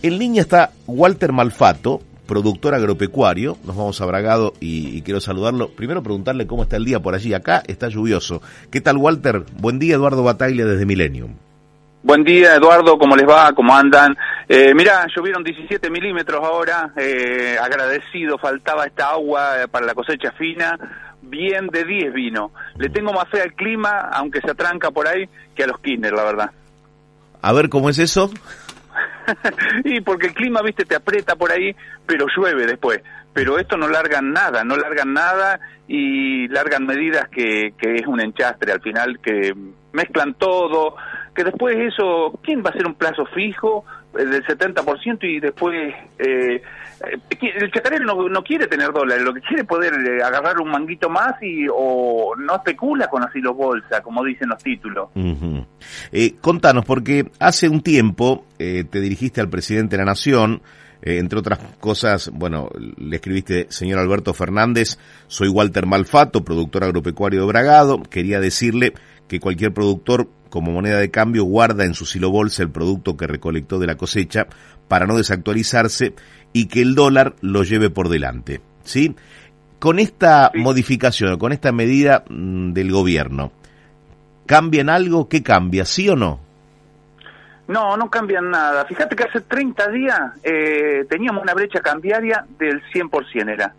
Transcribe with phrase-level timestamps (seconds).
[0.00, 3.56] En línea está Walter Malfato, productor agropecuario.
[3.64, 5.70] Nos vamos a Bragado y, quiero saludarlo.
[5.70, 7.34] Primero preguntarle cómo está el día por allí.
[7.34, 8.40] Acá está lluvioso.
[8.70, 9.42] ¿Qué tal, Walter?
[9.58, 11.34] Buen día, Eduardo Bataglia desde Millennium.
[12.04, 13.52] Buen día, Eduardo, ¿cómo les va?
[13.52, 14.16] ¿Cómo andan?
[14.48, 20.78] Eh, mirá, llovieron 17 milímetros ahora, eh, agradecido, faltaba esta agua para la cosecha fina,
[21.22, 22.52] bien de 10 vino.
[22.76, 26.12] Le tengo más fe al clima, aunque se atranca por ahí, que a los Kinder,
[26.12, 26.50] la verdad.
[27.42, 28.30] A ver, ¿cómo es eso?
[29.84, 31.74] y porque el clima, viste, te aprieta por ahí,
[32.06, 33.02] pero llueve después.
[33.32, 38.20] Pero esto no largan nada, no largan nada y largan medidas que, que es un
[38.20, 39.54] enchastre al final, que
[39.92, 40.96] mezclan todo,
[41.34, 43.84] que después eso, ¿quién va a hacer un plazo fijo
[44.24, 45.94] del 70% y después...
[46.18, 46.62] Eh,
[47.06, 50.68] eh, el chacarero no, no, quiere tener dólares, lo que quiere es poder agarrar un
[50.68, 55.08] manguito más y o no especula con asilo bolsa, como dicen los títulos.
[56.40, 60.60] contanos, porque hace un tiempo te dirigiste al presidente de la Nación,
[61.02, 67.46] entre otras cosas, bueno, le escribiste, señor Alberto Fernández, soy Walter Malfato, productor agropecuario de
[67.46, 68.92] Bragado, quería decirle
[69.28, 73.26] que cualquier productor como moneda de cambio guarda en su silo bolsa el producto que
[73.26, 74.46] recolectó de la cosecha
[74.88, 76.14] para no desactualizarse
[76.52, 78.60] y que el dólar lo lleve por delante.
[78.84, 79.14] ¿Sí?
[79.78, 83.52] Con esta modificación, con esta medida mm, del gobierno,
[84.46, 85.28] ¿cambian algo?
[85.28, 85.84] ¿Qué cambia?
[85.84, 86.40] ¿Sí o no?
[87.68, 88.86] No, no cambian nada.
[88.86, 93.74] Fíjate que hace 30 días eh, teníamos una brecha cambiaria del 100%, era.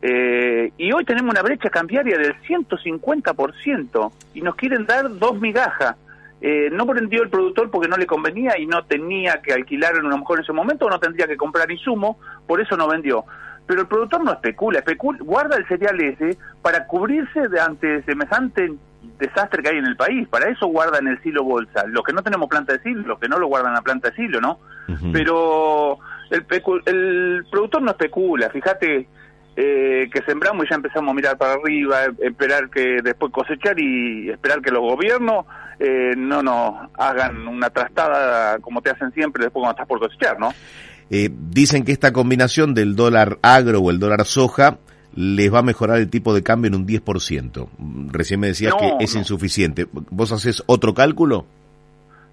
[0.00, 5.96] Eh, y hoy tenemos una brecha cambiaria del 150% y nos quieren dar dos migajas.
[6.40, 10.08] Eh, no vendió el productor porque no le convenía y no tenía que alquilar en
[10.08, 13.24] lo mejor en ese momento o no tendría que comprar insumo, por eso no vendió.
[13.66, 18.74] Pero el productor no especula, especula guarda el cereal ese para cubrirse de ante semejante
[19.18, 20.28] desastre que hay en el país.
[20.28, 21.84] Para eso guarda en el silo bolsa.
[21.86, 24.16] Los que no tenemos planta de silo, los que no lo guardan la planta de
[24.16, 24.58] silo, ¿no?
[25.12, 25.98] Pero
[26.30, 26.44] el,
[26.86, 28.50] el productor no especula.
[28.50, 29.08] Fíjate,
[29.56, 34.30] eh, que sembramos y ya empezamos a mirar para arriba, esperar que después cosechar y
[34.30, 35.46] esperar que los gobiernos
[35.78, 40.38] eh, no nos hagan una trastada como te hacen siempre después cuando estás por cosechar,
[40.38, 40.52] ¿no?
[41.10, 44.78] Eh, dicen que esta combinación del dólar agro o el dólar soja
[45.14, 47.68] les va a mejorar el tipo de cambio en un 10%.
[48.10, 49.86] Recién me decías que es insuficiente.
[49.92, 51.46] ¿Vos haces otro cálculo?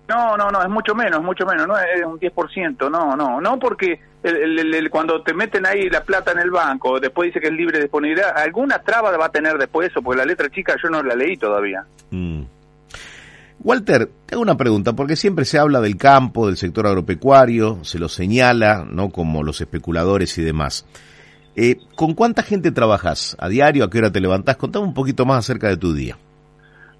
[0.08, 3.40] No, no, no, es mucho menos, es mucho menos, no es un 10%, no, no,
[3.40, 7.48] no porque el, cuando te meten ahí la plata en el banco, después dice que
[7.48, 10.76] es libre de disponibilidad, alguna traba va a tener después eso, porque la letra chica
[10.84, 11.86] yo no la leí todavía.
[12.12, 12.42] Mm.
[13.64, 17.98] Walter, te hago una pregunta, porque siempre se habla del campo, del sector agropecuario, se
[17.98, 19.10] lo señala, ¿no?
[19.10, 20.86] Como los especuladores y demás.
[21.56, 23.86] Eh, ¿Con cuánta gente trabajas a diario?
[23.86, 24.58] ¿A qué hora te levantás?
[24.58, 26.18] Contame un poquito más acerca de tu día.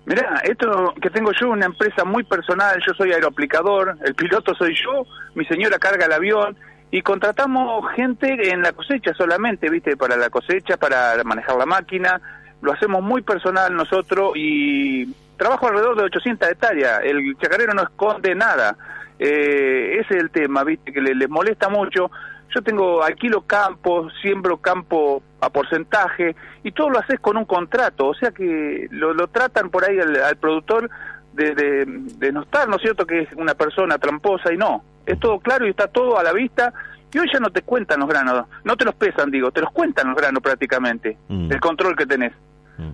[0.06, 4.74] Mirá, esto que tengo yo, una empresa muy personal, yo soy aeroaplicador, el piloto soy
[4.76, 6.58] yo, mi señora carga el avión,
[6.92, 9.98] y contratamos gente en la cosecha solamente, ¿viste?
[9.98, 12.22] Para la cosecha, para manejar la máquina.
[12.62, 15.06] Lo hacemos muy personal nosotros y
[15.44, 17.02] trabajo alrededor de 800 hectáreas.
[17.04, 18.78] El chacarero no esconde nada.
[19.20, 20.92] Eh, ese es el tema, ¿viste?
[20.92, 22.10] Que les le molesta mucho.
[22.56, 28.08] Yo tengo alquilo campo, siembro campo a porcentaje y todo lo haces con un contrato.
[28.08, 30.90] O sea que lo, lo tratan por ahí al, productor
[31.34, 33.06] de, de, de no estar, ¿no es cierto?
[33.06, 36.34] Que es una persona tramposa y no es todo claro y está todo a la
[36.34, 36.74] vista.
[37.14, 39.72] Y hoy ya no te cuentan los granos, no te los pesan, digo, te los
[39.72, 41.52] cuentan los granos prácticamente, mm.
[41.52, 42.34] el control que tenés.
[42.78, 42.90] Mm.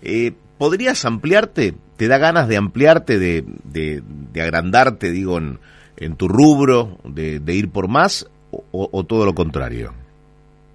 [0.00, 1.72] Eh, ¿Podrías ampliarte?
[1.96, 5.58] ¿Te da ganas de ampliarte, de, de, agrandarte, digo, en,
[5.96, 8.28] en tu rubro, de, ir por más
[8.70, 9.94] o, todo lo contrario?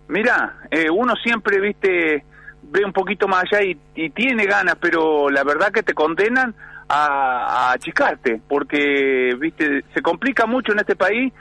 [0.07, 2.25] Mira, eh, uno siempre, viste,
[2.63, 6.55] ve un poquito más allá y, y tiene ganas, pero la verdad que te condenan
[6.89, 11.31] a, achicarte, porque viste se complica mucho en este país.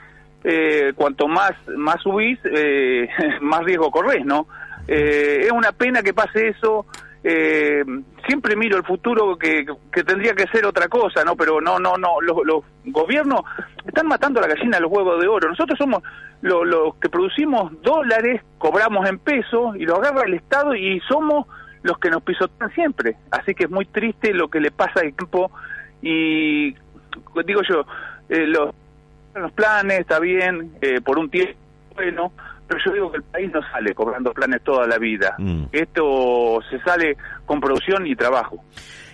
[0.43, 3.09] Eh, cuanto más más subís, eh,
[3.41, 4.45] más riesgo corres, ¿no?
[4.87, 6.85] Eh, es una pena que pase eso.
[8.27, 11.35] Siempre miro el futuro que, que, tendría que ser otra cosa, ¿no?
[11.35, 12.21] Pero no, no, no.
[12.21, 13.41] Los, los gobiernos
[13.85, 15.49] están matando a la gallina los huevos de oro.
[15.49, 16.03] Nosotros somos
[16.41, 21.47] los que producimos dólares, cobramos en pesos y lo agarra el Estado y somos
[21.81, 23.15] los que nos pisotean siempre.
[23.31, 25.51] Así que es muy triste lo que le pasa al campo
[26.01, 26.75] y
[27.45, 27.85] digo yo,
[28.29, 28.75] eh, los
[29.35, 31.53] los planes, está bien, eh, por un tiempo,
[31.95, 32.31] bueno,
[32.67, 35.35] pero yo digo que el país no sale cobrando planes toda la vida.
[35.37, 35.65] Mm.
[35.71, 38.63] Esto se sale con producción y trabajo.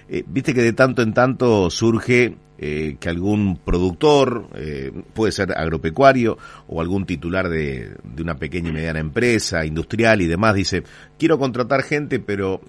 [0.10, 5.58] Eh, viste que de tanto en tanto surge eh, que algún productor, eh, puede ser
[5.58, 6.38] agropecuario
[6.68, 10.84] o algún titular de, de, una pequeña y mediana empresa, industrial y demás, dice,
[11.18, 12.62] quiero contratar gente, pero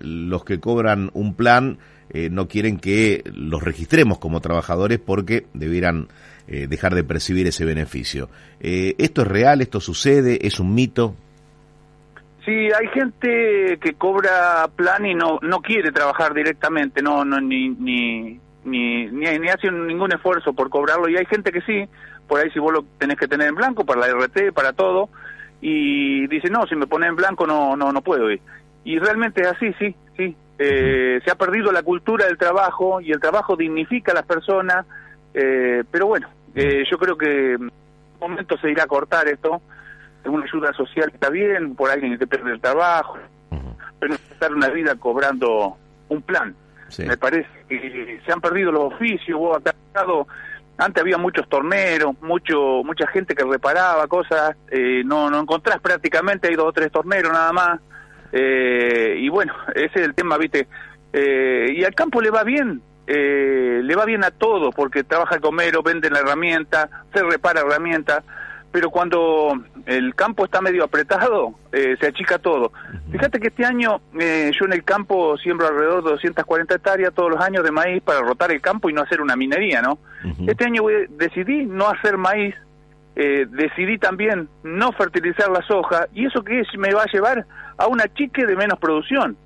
[0.00, 1.78] los que cobran un plan
[2.30, 6.08] no quieren que los registremos como trabajadores porque debieran
[6.46, 8.28] dejar de percibir ese beneficio.
[8.60, 9.60] ¿Esto es real?
[9.62, 10.46] ¿Esto sucede?
[10.46, 11.16] ¿Es un mito?
[12.44, 17.68] Sí, hay gente que cobra plan y no no quiere trabajar directamente, no no ni
[17.68, 21.88] ni ni ni, hace ningún esfuerzo por cobrarlo y hay gente que sí,
[22.28, 25.08] por ahí si vos lo tenés que tener en blanco para la RT, para todo
[25.60, 28.40] y dice, "No, si me pone en blanco no no no puedo ir."
[28.84, 30.36] Y realmente es así, sí, sí.
[30.58, 34.86] Eh, se ha perdido la cultura del trabajo y el trabajo dignifica a las personas,
[35.34, 37.70] eh, pero bueno, eh, yo creo que en un
[38.20, 39.62] momento se irá a cortar esto
[40.28, 43.18] una ayuda social está bien, por alguien que pierde el trabajo,
[43.98, 45.76] pero no estar una vida cobrando
[46.08, 46.54] un plan.
[46.98, 47.48] Me parece
[47.78, 49.62] que se han perdido los oficios, vos
[50.76, 56.48] antes había muchos torneros, mucho, mucha gente que reparaba cosas, eh, no, no encontrás prácticamente,
[56.48, 57.80] hay dos o tres torneros nada más,
[58.32, 60.66] eh, y bueno, ese es el tema, viste,
[61.12, 65.40] eh, y al campo le va bien, le va bien a todos, porque trabaja el
[65.40, 68.22] comero, vende la herramienta, se repara herramientas,
[68.72, 69.52] pero cuando
[69.86, 72.72] el campo está medio apretado, eh, se achica todo.
[73.10, 77.30] Fíjate que este año eh, yo en el campo siembro alrededor de 240 hectáreas todos
[77.30, 79.98] los años de maíz para rotar el campo y no hacer una minería, ¿no?
[80.46, 82.54] Este año decidí no hacer maíz,
[83.16, 87.46] eh, decidí también no fertilizar la soja, y eso que me va a llevar
[87.76, 89.36] a una chique de menos producción.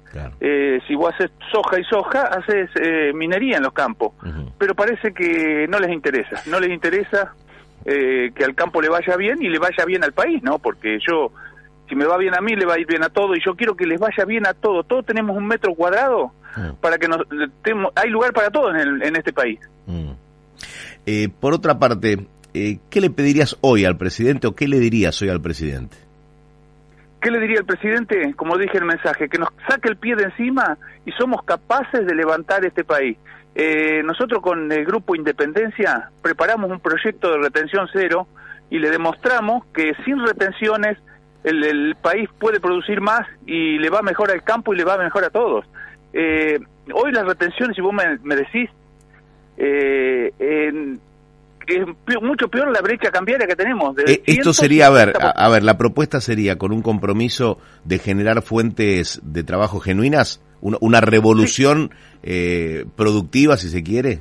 [0.87, 2.70] si vos haces soja y soja, haces
[3.15, 4.12] minería en los campos,
[4.59, 7.35] pero parece que no les interesa, no les interesa
[7.84, 10.58] eh, que al campo le vaya bien y le vaya bien al país, ¿no?
[10.58, 11.32] Porque yo,
[11.88, 13.54] si me va bien a mí, le va a ir bien a todo y yo
[13.54, 14.82] quiero que les vaya bien a todo.
[14.84, 16.32] Todos tenemos un metro cuadrado
[16.81, 17.20] para que nos...
[17.96, 19.58] hay lugar para todos en, en este país.
[19.86, 20.12] Mm.
[21.06, 25.20] Eh, por otra parte, eh, ¿qué le pedirías hoy al presidente o qué le dirías
[25.20, 25.96] hoy al presidente?
[27.20, 28.34] ¿Qué le diría al presidente?
[28.36, 32.06] Como dije en el mensaje, que nos saque el pie de encima y somos capaces
[32.06, 33.16] de levantar este país.
[33.55, 38.27] Eh, nosotros con el Grupo Independencia preparamos un proyecto de retención cero
[38.69, 40.99] y le demostramos que sin retenciones
[41.45, 45.25] el, país puede producir más y le va mejor al campo y le va mejor
[45.25, 45.65] a todos.
[46.12, 46.59] Eh,
[46.93, 48.71] hoy las retenciones, si vos me, decís,
[49.56, 50.33] eh,
[51.67, 53.97] es mucho peor la brecha cambiaria que tenemos.
[54.27, 59.21] esto sería, a ver, a, ver, la propuesta sería con un compromiso de generar fuentes
[59.23, 61.90] de trabajo genuinas una, revolución
[62.22, 64.20] eh, productiva, si se quiere.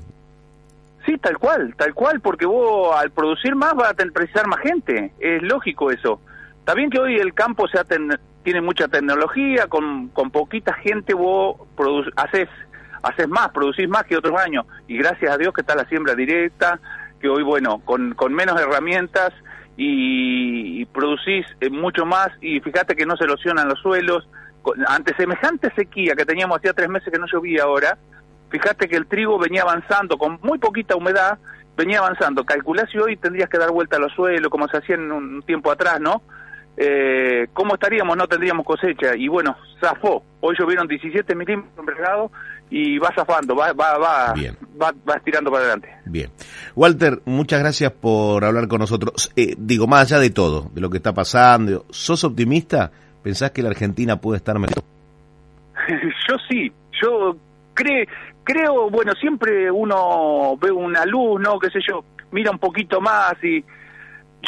[1.06, 5.12] Sí, tal cual, tal cual, porque vos al producir más vas a precisar más gente,
[5.20, 6.20] es lógico eso.
[6.60, 7.78] Está bien que hoy el campo se
[8.44, 11.58] tiene mucha tecnología, con, con poquita gente vos
[12.16, 12.48] haces,
[13.02, 16.16] haces más, producís más que otros años, y gracias a Dios que está la siembra
[16.16, 16.80] directa,
[17.20, 19.34] que hoy, bueno, con, con menos herramientas
[19.76, 24.28] y, producís eh, mucho más, y fíjate que no se erosionan los suelos,
[24.88, 27.98] ante semejante sequía que teníamos hacía tres meses que no llovía ahora,
[28.50, 31.38] fíjate que el trigo venía avanzando con muy poquita humedad,
[31.76, 32.46] venía avanzando.
[32.46, 35.42] Calculá si hoy tendrías que dar vuelta a los suelos, como se hacía en un
[35.44, 36.22] tiempo atrás, ¿no?
[36.76, 38.18] Eh, ¿Cómo estaríamos?
[38.18, 39.16] No tendríamos cosecha.
[39.16, 40.24] Y bueno, zafó.
[40.42, 42.32] Hoy llovieron 17 milímetros
[42.70, 44.34] y va zafando, va, va, va,
[44.82, 45.90] va, va, estirando para adelante.
[46.06, 46.32] Bien.
[46.76, 49.32] Walter, muchas gracias por hablar con nosotros.
[49.36, 52.92] Eh, digo, más allá de todo, de lo que está pasando, ¿sos optimista?
[53.24, 54.84] ¿Pensás que la Argentina puede estar mejor?
[56.30, 57.38] yo sí, yo
[57.74, 58.08] cre,
[58.44, 61.58] creo, bueno, siempre uno ve una luz, ¿no?
[61.60, 63.64] Qué sé yo, mira un poquito más y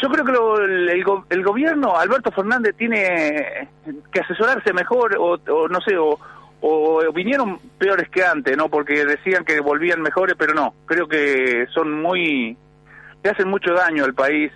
[0.01, 3.69] yo creo que el, gobierno, Alberto Fernández, tiene
[4.11, 5.37] que asesorarse mejor o,
[5.69, 6.19] no sé, o,
[6.59, 8.67] o, vinieron peores que antes, ¿no?
[8.67, 12.57] Porque decían que volvían mejores, pero no, creo que son muy,
[13.23, 14.51] le hacen mucho daño al país.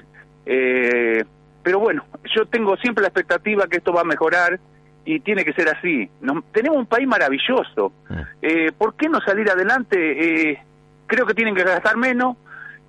[0.45, 1.23] Eh,
[1.69, 2.03] pero bueno,
[2.35, 4.59] yo tengo siempre la expectativa que esto va a mejorar
[5.05, 6.09] y tiene que ser así.
[6.51, 7.93] tenemos un país maravilloso.
[8.09, 8.21] Mm.
[8.41, 10.49] Eh, ¿Por qué no salir adelante?
[10.49, 10.63] Eh,
[11.05, 12.37] creo que tienen que gastar menos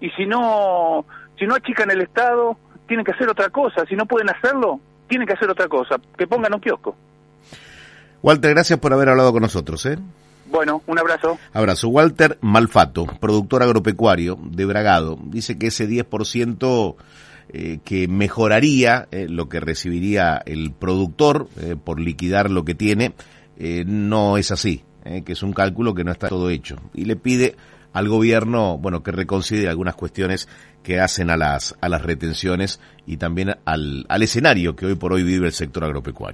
[0.00, 1.04] y si no,
[1.38, 2.56] si no achican el Estado,
[2.88, 3.84] tienen que hacer otra cosa.
[3.84, 5.96] Si no pueden hacerlo, tienen que hacer otra cosa.
[6.16, 6.96] Que pongan un kiosco.
[8.22, 9.84] Walter, gracias por haber hablado con nosotros.
[9.84, 9.98] ¿eh?
[10.46, 11.38] Bueno, un abrazo.
[11.52, 11.88] Abrazo.
[11.88, 16.96] Walter Malfato, productor agropecuario de Bragado, dice que ese 10%
[17.52, 23.12] eh, que mejoraría eh, lo que recibiría el productor eh, por liquidar lo que tiene,
[23.84, 26.76] no es así, que es un cálculo que no está todo hecho.
[26.94, 27.56] Y le pide
[27.92, 30.48] al gobierno, bueno, que reconsidere algunas cuestiones
[30.82, 35.12] que hacen a las, a las retenciones y también al, al escenario que hoy por
[35.12, 36.28] hoy vive el sector agropecuario.